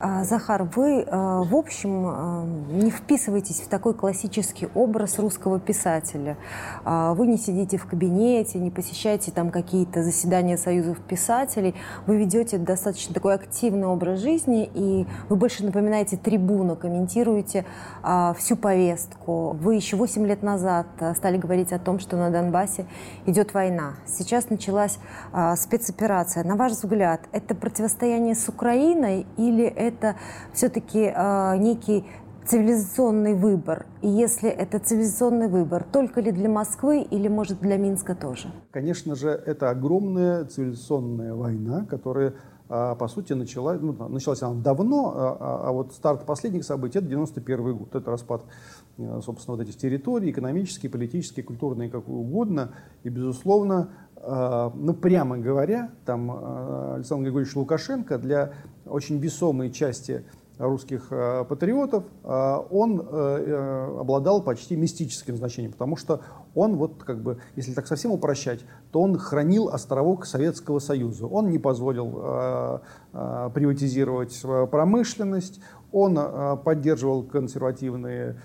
uh, 0.00 0.06
А, 0.20 0.24
Захар, 0.24 0.64
вы, 0.64 1.06
а, 1.08 1.42
в 1.44 1.56
общем, 1.56 2.04
а, 2.06 2.44
не 2.70 2.90
вписываетесь 2.90 3.60
в 3.60 3.68
такой 3.68 3.94
классический 3.94 4.68
образ 4.74 5.18
русского 5.18 5.58
писателя. 5.58 6.36
Вы 6.84 7.26
не 7.26 7.38
сидите 7.38 7.76
в 7.76 7.86
кабинете, 7.86 8.58
не 8.58 8.70
посещаете 8.70 9.30
там 9.30 9.50
какие-то 9.50 10.02
заседания 10.02 10.56
союзов 10.56 10.98
писателей. 10.98 11.74
Вы 12.06 12.16
ведете 12.16 12.58
достаточно 12.58 13.14
такой 13.14 13.34
активный 13.34 13.86
образ 13.86 14.20
жизни, 14.20 14.70
и 14.74 15.06
вы 15.28 15.36
больше 15.36 15.64
напоминаете 15.64 16.16
трибуну, 16.16 16.76
комментируете 16.76 17.64
всю 18.36 18.56
повестку. 18.56 19.56
Вы 19.60 19.76
еще 19.76 19.96
8 19.96 20.26
лет 20.26 20.42
назад 20.42 20.86
стали 21.16 21.36
говорить 21.36 21.72
о 21.72 21.78
том, 21.78 21.98
что 21.98 22.16
на 22.16 22.30
Донбассе 22.30 22.86
идет 23.26 23.54
война. 23.54 23.94
Сейчас 24.06 24.50
началась 24.50 24.98
спецоперация. 25.56 26.44
На 26.44 26.56
ваш 26.56 26.72
взгляд, 26.72 27.20
это 27.32 27.54
противостояние 27.54 28.34
с 28.34 28.48
Украиной 28.48 29.26
или 29.36 29.64
это 29.64 30.09
все-таки 30.52 31.12
э, 31.14 31.56
некий 31.58 32.04
цивилизационный 32.46 33.34
выбор? 33.34 33.86
И 34.02 34.08
если 34.08 34.48
это 34.48 34.78
цивилизационный 34.78 35.48
выбор, 35.48 35.84
только 35.92 36.20
ли 36.20 36.32
для 36.32 36.48
Москвы 36.48 37.02
или, 37.02 37.28
может, 37.28 37.60
для 37.60 37.76
Минска 37.76 38.14
тоже? 38.14 38.48
Конечно 38.70 39.14
же, 39.14 39.30
это 39.30 39.70
огромная 39.70 40.44
цивилизационная 40.44 41.34
война, 41.34 41.86
которая 41.88 42.34
а, 42.72 42.94
по 42.94 43.08
сути, 43.08 43.32
началась, 43.32 43.80
ну, 43.80 43.92
началась 44.08 44.42
она 44.42 44.54
давно, 44.54 45.12
а, 45.12 45.36
а, 45.40 45.68
а 45.68 45.72
вот 45.72 45.92
старт 45.92 46.24
последних 46.24 46.64
событий– 46.64 46.98
это 47.00 47.08
91 47.08 47.76
год. 47.76 47.96
Это 47.96 48.12
распад, 48.12 48.42
э, 48.96 49.20
собственно, 49.24 49.56
вот 49.56 49.66
этих 49.66 49.76
территорий, 49.76 50.30
экономические, 50.30 50.88
политические, 50.88 51.42
культурные, 51.44 51.90
как 51.90 52.08
угодно. 52.08 52.70
И, 53.02 53.08
безусловно, 53.08 53.90
ну, 54.22 54.92
прямо 54.94 55.38
говоря, 55.38 55.90
там 56.04 56.30
а, 56.30 56.94
Александр 56.96 57.24
Григорьевич 57.24 57.56
Лукашенко 57.56 58.18
для 58.18 58.52
очень 58.84 59.18
весомой 59.18 59.70
части 59.70 60.24
русских 60.58 61.06
а, 61.10 61.44
патриотов, 61.44 62.04
он 62.22 63.00
э, 63.00 63.96
обладал 63.98 64.42
почти 64.42 64.76
мистическим 64.76 65.36
значением, 65.36 65.72
потому 65.72 65.96
что 65.96 66.20
он, 66.54 66.76
вот 66.76 67.02
как 67.02 67.22
бы, 67.22 67.38
если 67.56 67.72
так 67.72 67.86
совсем 67.86 68.12
упрощать, 68.12 68.60
то 68.92 69.00
он 69.00 69.16
хранил 69.16 69.68
островок 69.68 70.26
Советского 70.26 70.80
Союза. 70.80 71.26
Он 71.26 71.48
не 71.48 71.58
позволил 71.58 72.82
приватизировать 73.12 74.38
промышленность, 74.70 75.60
он 75.92 76.18
поддерживал 76.62 77.22
консервативные 77.22 78.36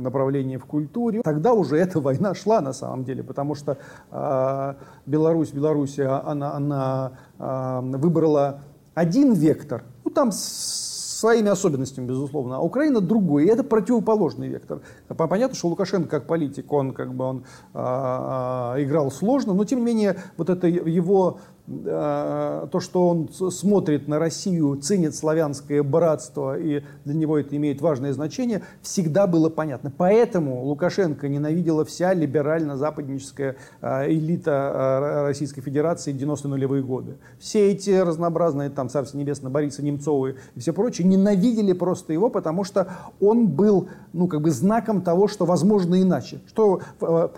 Направление 0.00 0.58
в 0.58 0.64
культуре. 0.64 1.20
Тогда 1.22 1.52
уже 1.52 1.76
эта 1.76 2.00
война 2.00 2.34
шла 2.34 2.60
на 2.62 2.72
самом 2.72 3.04
деле, 3.04 3.22
потому 3.22 3.54
что 3.54 3.76
э, 4.10 4.74
Беларусь, 5.04 5.50
Белоруссия, 5.52 6.08
она, 6.24 6.54
она 6.54 7.12
э, 7.38 7.80
выбрала 7.98 8.60
один 8.94 9.34
вектор, 9.34 9.84
ну 10.04 10.10
там 10.10 10.32
своими 10.32 11.50
особенностями, 11.50 12.06
безусловно, 12.06 12.56
а 12.56 12.60
Украина 12.60 13.00
другой, 13.00 13.44
и 13.44 13.48
это 13.48 13.64
противоположный 13.64 14.48
вектор. 14.48 14.80
Понятно, 15.08 15.56
что 15.56 15.68
Лукашенко 15.68 16.08
как 16.08 16.26
политик, 16.26 16.72
он 16.72 16.92
как 16.92 17.14
бы 17.14 17.24
он 17.24 17.44
э, 17.74 17.78
играл 17.78 19.10
сложно, 19.10 19.54
но 19.54 19.64
тем 19.64 19.80
не 19.80 19.84
менее 19.84 20.16
вот 20.36 20.50
это 20.50 20.66
его 20.66 21.40
то, 21.66 22.78
что 22.80 23.08
он 23.08 23.28
смотрит 23.50 24.06
на 24.06 24.18
Россию, 24.18 24.76
ценит 24.76 25.16
славянское 25.16 25.82
братство, 25.82 26.56
и 26.58 26.82
для 27.04 27.14
него 27.14 27.38
это 27.38 27.56
имеет 27.56 27.80
важное 27.80 28.12
значение, 28.12 28.62
всегда 28.82 29.26
было 29.26 29.50
понятно. 29.50 29.92
Поэтому 29.96 30.62
Лукашенко 30.64 31.28
ненавидела 31.28 31.84
вся 31.84 32.14
либерально-западническая 32.14 33.56
э, 33.80 34.12
элита 34.12 34.50
э, 34.50 35.22
Российской 35.26 35.60
Федерации 35.60 36.14
90-е 36.14 36.48
нулевые 36.48 36.84
годы. 36.84 37.16
Все 37.40 37.72
эти 37.72 37.90
разнообразные, 37.90 38.70
там, 38.70 38.88
Царство 38.88 39.18
Небесное, 39.18 39.50
Бориса 39.50 39.82
Немцовы 39.82 40.36
и 40.54 40.60
все 40.60 40.72
прочие, 40.72 41.06
ненавидели 41.06 41.72
просто 41.72 42.12
его, 42.12 42.30
потому 42.30 42.62
что 42.62 42.86
он 43.20 43.48
был, 43.48 43.88
ну, 44.12 44.28
как 44.28 44.40
бы 44.40 44.50
знаком 44.52 45.02
того, 45.02 45.26
что 45.26 45.44
возможно 45.44 46.00
иначе. 46.00 46.40
Что 46.46 46.80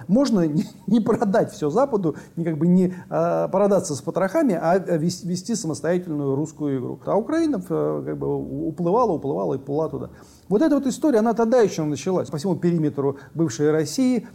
можно 0.06 0.46
не 0.86 1.00
продать 1.00 1.52
все 1.52 1.70
Западу, 1.70 2.16
не 2.36 2.44
как 2.44 2.58
бы 2.58 2.66
не 2.66 2.94
продаться 3.08 3.94
с 3.94 4.02
потрохами, 4.18 4.58
а 4.60 4.78
вести 4.78 5.54
самостоятельную 5.54 6.34
русскую 6.34 6.78
игру. 6.78 7.00
А 7.06 7.16
Украина 7.16 7.62
э, 7.68 8.02
как 8.04 8.18
бы 8.18 8.66
уплывала, 8.66 9.12
уплывала 9.12 9.54
и 9.54 9.58
плыла 9.58 9.88
туда. 9.88 10.10
Вот 10.48 10.62
эта 10.62 10.74
вот 10.74 10.86
история, 10.86 11.20
она 11.20 11.34
тогда 11.34 11.60
еще 11.60 11.84
началась. 11.84 12.28
По 12.28 12.38
всему 12.38 12.56
периметру 12.56 13.18
бывшей 13.34 13.70
России 13.70 14.26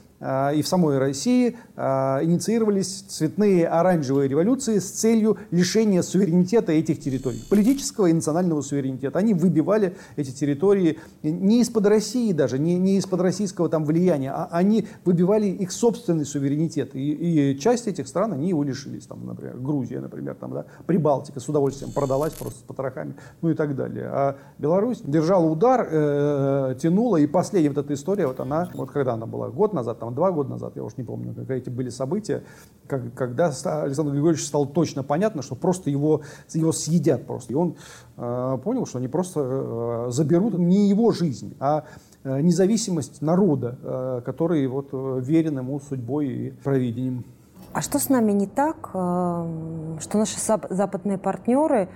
и 0.54 0.62
в 0.62 0.68
самой 0.68 0.98
России 1.00 1.58
а, 1.76 2.20
инициировались 2.24 3.02
цветные 3.08 3.68
оранжевые 3.68 4.30
революции 4.30 4.80
с 4.80 4.90
целью 4.90 5.38
лишения 5.52 6.02
суверенитета 6.02 6.72
этих 6.72 7.00
территорий, 7.00 7.42
политического 7.50 8.08
и 8.08 8.14
национального 8.14 8.62
суверенитета. 8.62 9.20
Они 9.20 9.34
выбивали 9.34 9.96
эти 10.16 10.32
территории 10.32 11.00
не 11.24 11.62
из-под 11.62 11.88
России 11.88 12.32
даже, 12.32 12.60
не, 12.60 12.78
не 12.78 12.98
из-под 12.98 13.22
российского 13.22 13.70
там 13.70 13.86
влияния, 13.86 14.32
а 14.32 14.48
они 14.52 14.88
выбивали 15.04 15.48
их 15.48 15.72
собственный 15.72 16.26
суверенитет. 16.26 16.96
И, 16.96 17.52
и 17.54 17.60
часть 17.60 17.88
этих 17.88 18.08
стран, 18.08 18.34
они 18.34 18.50
его 18.50 18.64
лишились. 18.64 19.06
Там, 19.06 19.26
например, 19.26 19.58
Грузия, 19.58 20.00
например, 20.00 20.36
там, 20.36 20.52
да, 20.52 20.66
Прибалтика 20.86 21.40
с 21.40 21.50
удовольствием 21.50 21.92
продалась 21.92 22.34
просто 22.34 22.60
с 22.60 22.64
потрохами, 22.64 23.16
ну 23.42 23.50
и 23.50 23.54
так 23.56 23.76
далее. 23.76 24.06
А 24.06 24.38
Беларусь 24.58 25.02
держала 25.04 25.46
удар, 25.46 25.88
э, 25.90 26.76
тянула, 26.82 27.18
и 27.18 27.28
последняя 27.28 27.70
вот 27.70 27.80
эта 27.80 27.94
история, 27.94 28.28
вот 28.28 28.40
она, 28.40 28.70
вот 28.74 28.92
когда 28.92 29.14
она 29.14 29.26
была, 29.26 29.50
год 29.50 29.74
назад, 29.74 30.00
там, 30.00 30.13
два 30.14 30.32
года 30.32 30.52
назад, 30.52 30.76
я 30.76 30.84
уж 30.84 30.98
не 30.98 31.04
помню, 31.04 31.34
какие 31.34 31.58
эти 31.58 31.70
были 31.70 31.90
события, 31.90 32.44
как, 32.88 33.14
когда 33.14 33.46
Александр 33.46 34.12
Григорьевич 34.12 34.46
стало 34.46 34.68
точно 34.68 35.04
понятно, 35.04 35.42
что 35.42 35.56
просто 35.56 35.90
его, 35.90 36.22
его 36.54 36.72
съедят 36.72 37.26
просто. 37.26 37.54
И 37.54 37.56
он 37.56 37.76
э, 38.18 38.58
понял, 38.64 38.86
что 38.86 39.00
они 39.00 39.08
просто 39.08 39.40
э, 39.42 40.12
заберут 40.12 40.58
не 40.58 40.90
его 40.90 41.12
жизнь, 41.12 41.56
а 41.60 41.86
э, 42.24 42.42
независимость 42.42 43.22
народа, 43.22 43.78
э, 43.82 44.22
который 44.26 44.66
вот 44.68 44.90
э, 44.92 45.20
верен 45.22 45.58
ему 45.58 45.80
судьбой 45.80 46.28
и 46.28 46.52
провидением. 46.52 47.26
А 47.74 47.82
что 47.82 48.00
с 48.00 48.10
нами 48.10 48.32
не 48.32 48.48
так, 48.48 48.92
э, 48.94 49.98
что 50.00 50.18
наши 50.18 50.38
западные 50.70 51.18
партнеры 51.18 51.90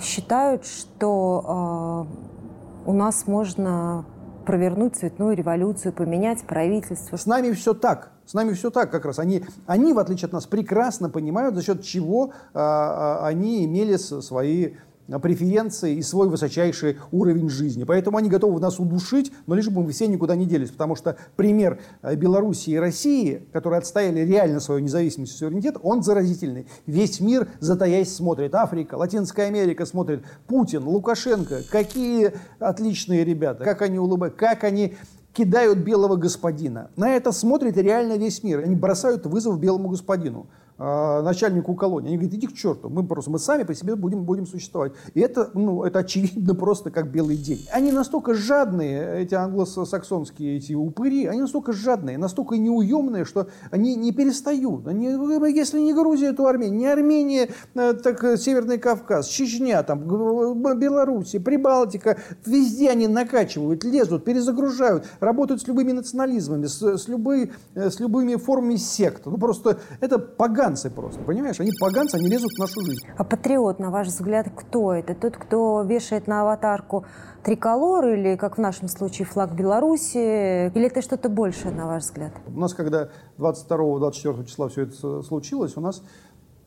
считают, 0.00 0.64
что 0.64 2.06
у 2.86 2.92
нас 2.92 3.26
можно 3.26 4.04
провернуть 4.42 4.96
цветную 4.96 5.36
революцию, 5.36 5.92
поменять 5.92 6.42
правительство. 6.42 7.16
С 7.16 7.26
нами 7.26 7.52
все 7.52 7.74
так. 7.74 8.12
С 8.26 8.34
нами 8.34 8.52
все 8.52 8.70
так 8.70 8.90
как 8.90 9.04
раз. 9.04 9.18
Они, 9.18 9.44
они 9.66 9.92
в 9.92 9.98
отличие 9.98 10.26
от 10.26 10.32
нас, 10.32 10.46
прекрасно 10.46 11.10
понимают, 11.10 11.54
за 11.54 11.62
счет 11.62 11.82
чего 11.82 12.32
а, 12.54 13.26
они 13.26 13.64
имели 13.64 13.96
свои 13.96 14.74
преференции 15.18 15.96
и 15.96 16.02
свой 16.02 16.28
высочайший 16.28 16.98
уровень 17.10 17.48
жизни. 17.48 17.84
Поэтому 17.84 18.18
они 18.18 18.28
готовы 18.28 18.60
нас 18.60 18.78
удушить, 18.78 19.32
но 19.46 19.54
лишь 19.54 19.68
бы 19.68 19.82
мы 19.82 19.92
все 19.92 20.06
никуда 20.06 20.36
не 20.36 20.46
делись. 20.46 20.70
Потому 20.70 20.96
что 20.96 21.16
пример 21.36 21.80
э, 22.02 22.14
Белоруссии 22.14 22.72
и 22.72 22.78
России, 22.78 23.46
которые 23.52 23.78
отстояли 23.78 24.20
реально 24.20 24.60
свою 24.60 24.80
независимость 24.80 25.34
и 25.34 25.36
суверенитет, 25.36 25.76
он 25.82 26.02
заразительный. 26.02 26.66
Весь 26.86 27.20
мир, 27.20 27.48
затаясь, 27.60 28.14
смотрит. 28.14 28.54
Африка, 28.54 28.94
Латинская 28.96 29.46
Америка 29.46 29.86
смотрит. 29.86 30.24
Путин, 30.46 30.84
Лукашенко. 30.84 31.62
Какие 31.70 32.32
отличные 32.58 33.24
ребята. 33.24 33.64
Как 33.64 33.82
они 33.82 33.98
улыбаются, 33.98 34.38
как 34.38 34.64
они 34.64 34.94
кидают 35.32 35.78
белого 35.78 36.16
господина. 36.16 36.90
На 36.96 37.16
это 37.16 37.32
смотрит 37.32 37.76
реально 37.76 38.16
весь 38.16 38.42
мир. 38.42 38.60
Они 38.60 38.76
бросают 38.76 39.26
вызов 39.26 39.58
белому 39.58 39.88
господину. 39.88 40.46
А, 40.78 41.22
начальнику 41.22 41.74
колонии. 41.74 42.08
Они 42.08 42.16
говорят, 42.16 42.34
иди 42.34 42.46
к 42.46 42.54
черту, 42.54 42.88
мы 42.88 43.04
просто, 43.06 43.30
мы 43.30 43.38
сами 43.38 43.62
по 43.62 43.74
себе 43.74 43.94
будем, 43.94 44.24
будем 44.24 44.46
существовать. 44.46 44.92
И 45.14 45.20
это, 45.20 45.50
ну, 45.54 45.84
это 45.84 46.00
очевидно 46.00 46.54
просто 46.56 46.90
как 46.90 47.12
белый 47.12 47.36
день. 47.36 47.66
Они 47.70 47.92
настолько 47.92 48.34
жадные, 48.34 49.20
эти 49.22 49.34
англосаксонские 49.34 50.56
эти 50.56 50.72
упыри, 50.72 51.26
они 51.26 51.42
настолько 51.42 51.72
жадные, 51.72 52.18
настолько 52.18 52.56
неуемные, 52.56 53.24
что 53.24 53.48
они 53.70 53.94
не 53.94 54.12
перестают. 54.12 54.88
Они, 54.88 55.06
если 55.54 55.78
не 55.78 55.92
Грузия, 55.92 56.32
то 56.32 56.46
Армения. 56.46 56.76
Не 56.76 56.86
Армения, 56.86 57.50
э, 57.74 57.92
так 57.92 58.24
э, 58.24 58.36
Северный 58.36 58.78
Кавказ, 58.78 59.28
Чечня, 59.28 59.82
там, 59.82 60.00
Белоруссия, 60.78 61.38
Прибалтика. 61.38 62.18
Везде 62.46 62.90
они 62.90 63.06
накачивают, 63.08 63.84
лезут, 63.84 64.24
перезагружают, 64.24 65.06
работают 65.20 65.60
с 65.60 65.68
любыми 65.68 65.92
национализмами, 65.92 66.66
с, 66.66 66.82
с, 66.82 67.08
любой, 67.08 67.52
э, 67.74 67.90
с 67.90 68.00
любыми 68.00 68.36
формами 68.36 68.76
сект. 68.76 69.26
Ну, 69.26 69.36
просто 69.36 69.78
это 70.00 70.18
погано 70.18 70.61
поганцы 70.62 70.90
просто, 70.90 71.20
понимаешь? 71.22 71.60
Они 71.60 71.72
поганцы, 71.80 72.16
они 72.16 72.28
лезут 72.28 72.52
в 72.52 72.58
нашу 72.58 72.80
жизнь. 72.82 73.00
А 73.16 73.24
патриот, 73.24 73.78
на 73.78 73.90
ваш 73.90 74.08
взгляд, 74.08 74.48
кто 74.54 74.92
это? 74.92 75.14
Тот, 75.14 75.36
кто 75.36 75.82
вешает 75.82 76.26
на 76.26 76.42
аватарку 76.42 77.04
триколор 77.42 78.06
или, 78.06 78.36
как 78.36 78.58
в 78.58 78.60
нашем 78.60 78.88
случае, 78.88 79.26
флаг 79.26 79.54
Беларуси? 79.54 80.68
Или 80.68 80.86
это 80.86 81.02
что-то 81.02 81.28
большее, 81.28 81.74
на 81.74 81.86
ваш 81.86 82.04
взгляд? 82.04 82.32
У 82.46 82.58
нас, 82.58 82.74
когда 82.74 83.08
22-24 83.38 84.44
числа 84.46 84.68
все 84.68 84.82
это 84.82 85.22
случилось, 85.22 85.76
у 85.76 85.80
нас 85.80 86.02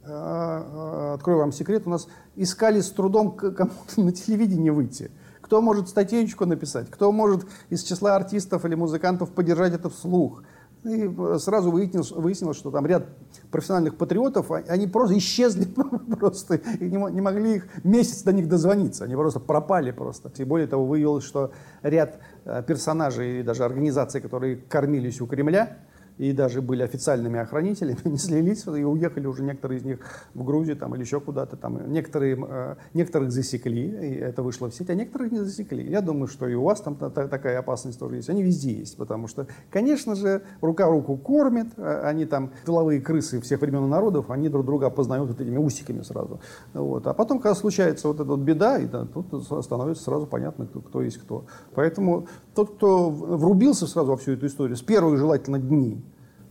э, 0.03 0.09
э, 0.09 1.13
открою 1.13 1.39
вам 1.39 1.51
секрет, 1.51 1.83
у 1.85 1.89
нас 1.89 2.07
искали 2.35 2.81
с 2.81 2.91
трудом 2.91 3.31
кому-то 3.31 4.01
на 4.01 4.11
телевидении 4.11 4.71
выйти. 4.71 5.11
Кто 5.39 5.61
может 5.61 5.87
статейку 5.87 6.45
написать, 6.45 6.89
кто 6.89 7.11
может 7.11 7.45
из 7.69 7.83
числа 7.83 8.15
артистов 8.15 8.65
или 8.65 8.75
музыкантов 8.75 9.31
поддержать 9.31 9.73
это 9.73 9.89
вслух– 9.89 10.43
И 10.85 11.39
сразу 11.39 11.71
выяснилось, 11.71 12.11
выяснилось, 12.11 12.57
что 12.57 12.69
там 12.69 12.85
ряд 12.85 13.07
профессиональных 13.49 13.97
патриотов, 13.97 14.51
а, 14.51 14.57
они 14.67 14.85
просто 14.85 15.17
исчезли 15.17 15.65
просто, 16.19 16.55
и 16.55 16.85
не, 16.85 17.11
не 17.11 17.21
могли 17.21 17.55
их 17.55 17.67
месяц 17.83 18.21
до 18.21 18.31
них 18.31 18.47
дозвониться, 18.47 19.05
они 19.05 19.15
просто 19.15 19.39
пропали 19.39 19.89
просто. 19.89 20.31
И 20.37 20.43
более 20.43 20.67
того, 20.67 20.85
выявилось, 20.85 21.23
что 21.23 21.51
ряд 21.81 22.19
э, 22.45 22.61
персонажей 22.67 23.39
и 23.39 23.43
даже 23.43 23.65
организаций, 23.65 24.21
которые 24.21 24.57
кормились 24.57 25.21
у 25.21 25.25
Кремля, 25.25 25.79
и 26.17 26.31
даже 26.31 26.61
были 26.61 26.83
официальными 26.83 27.39
охранителями, 27.39 27.99
не 28.05 28.17
слились 28.17 28.65
и 28.65 28.83
уехали 28.83 29.27
уже 29.27 29.43
некоторые 29.43 29.79
из 29.79 29.83
них 29.83 29.99
в 30.33 30.43
Грузию 30.43 30.77
там, 30.77 30.95
или 30.95 31.01
еще 31.01 31.19
куда-то. 31.19 31.57
Там. 31.57 31.91
Некоторые, 31.91 32.37
э, 32.47 32.75
некоторых 32.93 33.31
засекли, 33.31 33.87
и 33.87 34.15
это 34.15 34.43
вышло 34.43 34.69
в 34.69 34.73
сеть, 34.73 34.89
а 34.89 34.95
некоторых 34.95 35.31
не 35.31 35.39
засекли. 35.39 35.89
Я 35.89 36.01
думаю, 36.01 36.27
что 36.27 36.47
и 36.47 36.53
у 36.53 36.63
вас 36.63 36.81
там 36.81 36.95
такая 36.95 37.59
опасность 37.59 37.99
тоже 37.99 38.17
есть. 38.17 38.29
Они 38.29 38.43
везде 38.43 38.73
есть, 38.73 38.97
потому 38.97 39.27
что, 39.27 39.47
конечно 39.69 40.15
же, 40.15 40.43
рука 40.61 40.87
руку 40.87 41.17
кормит, 41.17 41.67
а 41.77 42.07
они 42.07 42.25
там 42.25 42.51
тыловые 42.65 43.01
крысы 43.01 43.41
всех 43.41 43.61
времен 43.61 43.85
и 43.85 43.87
народов, 43.87 44.29
они 44.29 44.49
друг 44.49 44.65
друга 44.65 44.87
опознают 44.87 45.29
вот 45.29 45.41
этими 45.41 45.57
усиками 45.57 46.01
сразу. 46.01 46.39
Вот. 46.73 47.07
А 47.07 47.13
потом, 47.13 47.39
когда 47.39 47.55
случается 47.55 48.07
вот 48.07 48.19
эта 48.19 48.29
вот 48.29 48.39
беда, 48.39 48.77
и, 48.77 48.85
да, 48.85 49.05
тут 49.05 49.43
становится 49.63 50.03
сразу 50.03 50.27
понятно, 50.27 50.65
кто, 50.65 50.81
кто 50.81 51.01
есть 51.01 51.17
кто. 51.17 51.45
Поэтому 51.73 52.27
тот, 52.53 52.75
кто 52.75 53.09
врубился 53.09 53.87
сразу 53.87 54.11
во 54.11 54.17
всю 54.17 54.33
эту 54.33 54.47
историю, 54.47 54.77
с 54.77 54.81
первых 54.81 55.17
желательно 55.17 55.59
дней, 55.59 56.04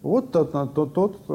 вот 0.04 0.32
тот, 0.32 0.52
тот, 0.74 0.92
тот 0.92 1.16
э, 1.30 1.32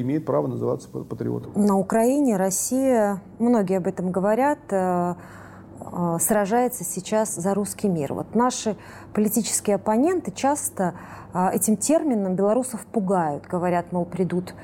имеет 0.00 0.26
право 0.26 0.48
называться 0.48 0.88
патриотом. 0.88 1.52
На 1.54 1.78
Украине 1.78 2.36
Россия, 2.36 3.22
многие 3.38 3.76
об 3.76 3.86
этом 3.86 4.10
говорят, 4.10 4.58
э, 4.70 5.14
э, 5.80 6.16
сражается 6.18 6.82
сейчас 6.82 7.32
за 7.32 7.54
русский 7.54 7.88
мир. 7.88 8.12
Вот 8.12 8.34
наши 8.34 8.76
политические 9.14 9.76
оппоненты 9.76 10.32
часто 10.32 10.94
этим 11.32 11.76
термином 11.76 12.34
белорусов 12.34 12.84
пугают. 12.86 13.46
Говорят, 13.46 13.92
мол, 13.92 14.04
придут 14.04 14.54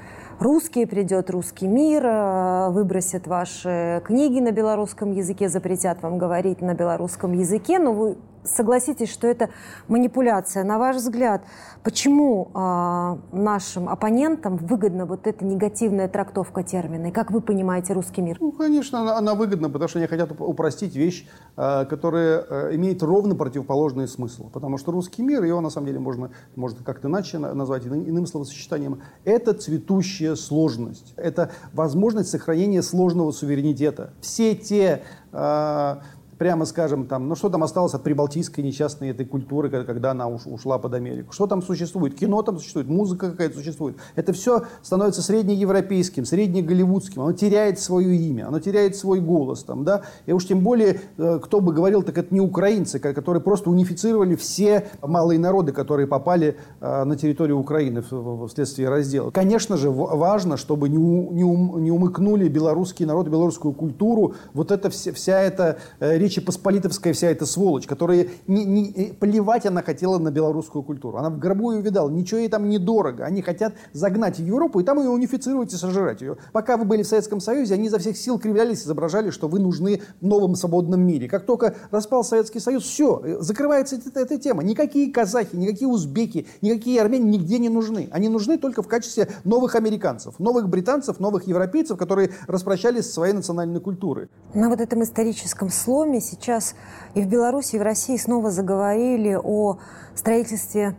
русские, 0.40 0.86
придет 0.86 1.30
русский 1.30 1.66
мир, 1.66 2.70
выбросят 2.72 3.26
ваши 3.26 4.02
книги 4.04 4.40
на 4.40 4.50
белорусском 4.50 5.12
языке, 5.12 5.48
запретят 5.48 6.02
вам 6.02 6.18
говорить 6.18 6.60
на 6.60 6.74
белорусском 6.74 7.32
языке, 7.32 7.78
но 7.78 7.92
вы 7.92 8.18
согласитесь, 8.48 9.10
что 9.10 9.26
это 9.26 9.50
манипуляция. 9.88 10.64
На 10.64 10.78
ваш 10.78 10.96
взгляд, 10.96 11.42
почему 11.82 12.50
э, 12.54 13.16
нашим 13.36 13.88
оппонентам 13.88 14.56
выгодна 14.56 15.06
вот 15.06 15.26
эта 15.26 15.44
негативная 15.44 16.08
трактовка 16.08 16.62
термина? 16.62 17.06
И 17.06 17.10
как 17.10 17.30
вы 17.30 17.40
понимаете 17.40 17.92
русский 17.92 18.22
мир? 18.22 18.36
Ну, 18.40 18.52
конечно, 18.52 19.00
она, 19.00 19.16
она 19.16 19.34
выгодна, 19.34 19.68
потому 19.70 19.88
что 19.88 19.98
они 19.98 20.08
хотят 20.08 20.30
упростить 20.38 20.96
вещь, 20.96 21.28
э, 21.56 21.84
которая 21.86 22.74
имеет 22.74 23.02
ровно 23.02 23.34
противоположный 23.34 24.08
смысл. 24.08 24.50
Потому 24.50 24.78
что 24.78 24.92
русский 24.92 25.22
мир, 25.22 25.44
его 25.44 25.60
на 25.60 25.70
самом 25.70 25.86
деле 25.86 25.98
можно, 25.98 26.30
можно 26.56 26.82
как-то 26.84 27.08
иначе 27.08 27.38
назвать, 27.38 27.86
иным, 27.86 28.08
иным 28.08 28.26
словосочетанием, 28.26 29.02
это 29.24 29.54
цветущая 29.54 30.34
сложность. 30.34 31.14
Это 31.16 31.50
возможность 31.72 32.30
сохранения 32.30 32.82
сложного 32.82 33.32
суверенитета. 33.32 34.12
Все 34.20 34.54
те 34.54 35.02
э, 35.32 35.96
прямо 36.38 36.64
скажем, 36.64 37.06
там, 37.06 37.28
ну 37.28 37.34
что 37.34 37.50
там 37.50 37.64
осталось 37.64 37.94
от 37.94 38.02
прибалтийской 38.02 38.62
несчастной 38.64 39.10
этой 39.10 39.26
культуры, 39.26 39.68
когда 39.84 40.12
она 40.12 40.28
ушла 40.28 40.78
под 40.78 40.94
Америку? 40.94 41.32
Что 41.32 41.46
там 41.46 41.62
существует? 41.62 42.14
Кино 42.14 42.42
там 42.42 42.58
существует, 42.58 42.88
музыка 42.88 43.30
какая-то 43.30 43.58
существует. 43.58 43.96
Это 44.14 44.32
все 44.32 44.62
становится 44.82 45.22
среднеевропейским, 45.22 46.24
среднеголливудским. 46.24 47.22
Оно 47.22 47.32
теряет 47.32 47.80
свое 47.80 48.16
имя, 48.16 48.48
оно 48.48 48.60
теряет 48.60 48.96
свой 48.96 49.20
голос. 49.20 49.64
Там, 49.64 49.84
да? 49.84 50.02
И 50.26 50.32
уж 50.32 50.46
тем 50.46 50.60
более, 50.60 51.00
э, 51.18 51.40
кто 51.42 51.60
бы 51.60 51.72
говорил, 51.72 52.02
так 52.02 52.16
это 52.16 52.32
не 52.32 52.40
украинцы, 52.40 52.98
которые 52.98 53.42
просто 53.42 53.70
унифицировали 53.70 54.36
все 54.36 54.86
малые 55.02 55.40
народы, 55.40 55.72
которые 55.72 56.06
попали 56.06 56.56
э, 56.80 57.04
на 57.04 57.16
территорию 57.16 57.58
Украины 57.58 58.02
вследствие 58.46 58.88
раздела. 58.88 59.30
Конечно 59.30 59.76
же, 59.76 59.90
важно, 59.90 60.56
чтобы 60.56 60.88
не, 60.88 60.96
не, 60.96 61.42
не 61.42 61.90
умыкнули 61.90 62.48
белорусский 62.48 63.04
народ, 63.06 63.28
белорусскую 63.28 63.74
культуру, 63.74 64.34
вот 64.54 64.70
это 64.70 64.90
вся, 64.90 65.12
вся 65.12 65.40
эта 65.40 65.78
речь 66.00 66.27
Речи 66.28 66.42
Посполитовская 66.42 67.14
вся 67.14 67.28
эта 67.28 67.46
сволочь, 67.46 67.86
которая 67.86 68.28
не, 68.46 68.66
не, 68.66 69.14
плевать 69.18 69.64
она 69.64 69.82
хотела 69.82 70.18
на 70.18 70.30
белорусскую 70.30 70.82
культуру. 70.82 71.16
Она 71.16 71.30
в 71.30 71.38
гробу 71.38 71.72
ее 71.72 71.80
видала, 71.80 72.10
ничего 72.10 72.40
ей 72.40 72.50
там 72.50 72.68
недорого. 72.68 73.24
Они 73.24 73.40
хотят 73.40 73.72
загнать 73.94 74.38
в 74.38 74.44
Европу 74.44 74.78
и 74.78 74.84
там 74.84 74.98
ее 74.98 75.08
унифицировать 75.08 75.72
и 75.72 75.76
сожрать 75.78 76.20
ее. 76.20 76.36
Пока 76.52 76.76
вы 76.76 76.84
были 76.84 77.02
в 77.02 77.06
Советском 77.06 77.40
Союзе, 77.40 77.72
они 77.72 77.86
изо 77.86 77.98
всех 77.98 78.18
сил 78.18 78.38
кривлялись, 78.38 78.82
изображали, 78.82 79.30
что 79.30 79.48
вы 79.48 79.58
нужны 79.58 80.02
в 80.20 80.26
новом 80.26 80.54
свободном 80.54 81.00
мире. 81.00 81.30
Как 81.30 81.46
только 81.46 81.76
распал 81.90 82.22
Советский 82.24 82.60
Союз, 82.60 82.82
все, 82.84 83.38
закрывается 83.40 83.96
эта, 83.96 84.20
эта 84.20 84.36
тема. 84.36 84.62
Никакие 84.62 85.10
казахи, 85.10 85.56
никакие 85.56 85.88
узбеки, 85.88 86.46
никакие 86.60 87.00
армяне 87.00 87.24
нигде 87.24 87.58
не 87.58 87.70
нужны. 87.70 88.10
Они 88.12 88.28
нужны 88.28 88.58
только 88.58 88.82
в 88.82 88.86
качестве 88.86 89.30
новых 89.44 89.76
американцев, 89.76 90.38
новых 90.38 90.68
британцев, 90.68 91.20
новых 91.20 91.46
европейцев, 91.46 91.96
которые 91.96 92.32
распрощались 92.46 93.06
со 93.06 93.14
своей 93.14 93.32
национальной 93.32 93.80
культурой. 93.80 94.28
На 94.52 94.68
вот 94.68 94.82
этом 94.82 95.02
историческом 95.02 95.70
сломе 95.70 96.17
время 96.18 96.20
сейчас 96.20 96.74
и 97.14 97.22
в 97.22 97.28
Беларуси, 97.28 97.76
и 97.76 97.78
в 97.78 97.82
России 97.82 98.16
снова 98.16 98.50
заговорили 98.50 99.38
о 99.42 99.78
строительстве 100.14 100.96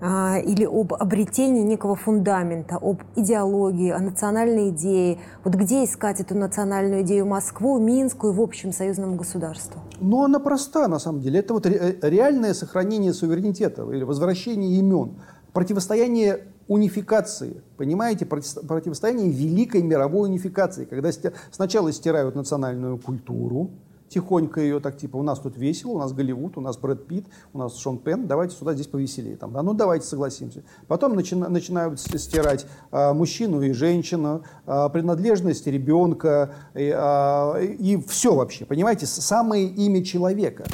а, 0.00 0.38
или 0.38 0.64
об 0.64 0.94
обретении 0.94 1.62
некого 1.62 1.96
фундамента, 1.96 2.76
об 2.76 3.02
идеологии, 3.16 3.90
о 3.90 3.98
национальной 3.98 4.70
идее. 4.70 5.18
Вот 5.44 5.54
где 5.54 5.84
искать 5.84 6.20
эту 6.20 6.36
национальную 6.36 7.02
идею 7.02 7.26
Москву, 7.26 7.78
Минску 7.78 8.28
и 8.28 8.32
в 8.32 8.40
общем 8.40 8.72
союзному 8.72 9.16
государству? 9.16 9.80
Ну, 10.00 10.22
она 10.22 10.38
проста, 10.38 10.88
на 10.88 10.98
самом 10.98 11.20
деле. 11.20 11.40
Это 11.40 11.54
вот 11.54 11.66
реальное 11.66 12.54
сохранение 12.54 13.12
суверенитета 13.12 13.82
или 13.90 14.04
возвращение 14.04 14.78
имен, 14.78 15.16
противостояние 15.52 16.44
унификации, 16.68 17.62
понимаете, 17.78 18.26
противостояние 18.26 19.30
великой 19.30 19.82
мировой 19.82 20.28
унификации, 20.28 20.84
когда 20.84 21.10
сначала 21.50 21.92
стирают 21.92 22.34
национальную 22.34 22.98
культуру, 22.98 23.70
тихонько 24.08 24.60
ее 24.60 24.80
так 24.80 24.96
типа, 24.96 25.16
у 25.16 25.22
нас 25.22 25.38
тут 25.38 25.56
весело, 25.56 25.92
у 25.92 25.98
нас 25.98 26.12
Голливуд, 26.12 26.56
у 26.56 26.60
нас 26.60 26.76
Брэд 26.76 27.06
Питт, 27.06 27.26
у 27.52 27.58
нас 27.58 27.76
Шон 27.76 27.98
Пен, 27.98 28.26
давайте 28.26 28.56
сюда 28.56 28.74
здесь 28.74 28.86
повеселее. 28.86 29.36
Там, 29.36 29.52
да, 29.52 29.62
ну 29.62 29.74
давайте 29.74 30.06
согласимся. 30.06 30.62
Потом 30.86 31.14
начи, 31.14 31.34
начинают 31.34 32.00
стирать 32.00 32.66
а, 32.90 33.12
мужчину 33.14 33.62
и 33.62 33.72
женщину, 33.72 34.42
а, 34.66 34.88
принадлежность 34.88 35.66
ребенка 35.66 36.54
и, 36.74 36.92
а, 36.94 37.58
и 37.58 37.96
все 38.08 38.34
вообще, 38.34 38.64
понимаете, 38.64 39.06
самое 39.06 39.66
имя 39.66 40.04
человека. 40.04 40.64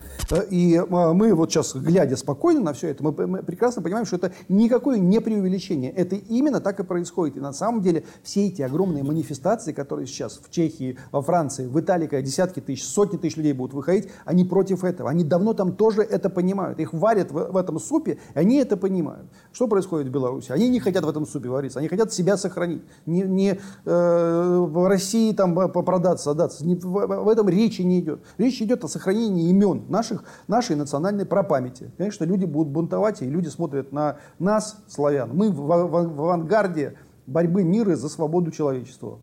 И 0.51 0.77
а, 0.77 1.13
мы 1.13 1.35
вот 1.35 1.51
сейчас, 1.51 1.75
глядя 1.75 2.17
спокойно 2.17 2.61
на 2.61 2.73
все 2.73 2.89
это, 2.89 3.03
мы, 3.03 3.27
мы 3.27 3.43
прекрасно 3.43 3.83
понимаем, 3.83 4.07
что 4.07 4.17
это 4.17 4.33
никакое 4.49 4.99
не 4.99 5.21
преувеличение. 5.21 5.91
Это 5.91 6.17
именно 6.17 6.61
так 6.61 6.81
и 6.81 6.85
происходит. 6.85 7.37
И 7.37 7.41
на 7.41 7.53
самом 7.53 7.83
деле 7.83 8.05
все 8.23 8.47
эти 8.47 8.63
огромные 8.63 9.03
манифестации, 9.03 9.73
которые 9.73 10.07
сейчас 10.07 10.41
в 10.43 10.51
Чехии, 10.51 10.99
во 11.13 11.23
Франции, 11.23 11.67
в 11.67 11.79
Италии, 11.79 12.07
когда 12.07 12.23
десятки 12.23 12.61
тысяч, 12.61 12.85
сотни 12.85 13.17
тысяч 13.25 13.37
людей 13.37 13.55
будут 13.55 13.73
выходить, 13.73 14.09
они 14.27 14.45
против 14.45 14.85
этого. 14.85 15.09
Они 15.09 15.25
давно 15.25 15.55
там 15.55 15.73
тоже 15.73 16.03
это 16.03 16.29
понимают. 16.29 16.79
Их 16.79 16.93
варят 16.93 17.33
в, 17.33 17.53
в 17.53 17.57
этом 17.57 17.79
супе, 17.79 18.19
и 18.35 18.39
они 18.39 18.57
это 18.57 18.77
понимают. 18.77 19.27
Что 19.53 19.67
происходит 19.67 20.09
в 20.09 20.11
Беларуси? 20.11 20.53
Они 20.53 20.69
не 20.69 20.79
хотят 20.79 21.05
в 21.05 21.09
этом 21.09 21.27
супе 21.27 21.49
вариться, 21.49 21.79
они 21.79 21.89
хотят 21.89 22.13
себя 22.13 22.37
сохранить. 22.37 22.83
Не, 23.07 23.23
не 23.23 23.59
э, 23.85 24.67
в 24.69 24.89
России 24.89 25.33
там 25.33 25.55
продаться, 25.73 26.33
отдаться. 26.33 26.67
Не, 26.67 26.77
в, 26.77 27.07
в 27.25 27.29
этом 27.29 27.49
речи 27.49 27.83
не 27.83 28.01
идет. 28.01 28.21
Речь 28.37 28.61
идет 28.61 28.85
о 28.85 28.89
сохранении 28.89 29.49
имен 29.49 29.85
наших, 29.89 30.25
нашей 30.49 30.77
национальной 30.77 31.25
пропамяти. 31.25 31.91
Конечно, 31.97 32.25
люди 32.25 32.45
будут 32.45 32.73
бунтовать, 32.73 33.23
и 33.23 33.27
люди 33.27 33.49
смотрят 33.49 33.93
на 33.93 34.19
нас, 34.39 34.77
славян. 34.89 35.31
Мы 35.33 35.51
в, 35.51 35.61
в, 35.61 36.17
в 36.17 36.21
авангарде 36.21 36.97
борьбы 37.27 37.65
мира 37.65 37.97
за 37.97 38.09
свободу 38.09 38.51
человечества. 38.51 39.21